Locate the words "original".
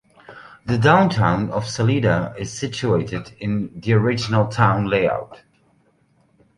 3.93-4.47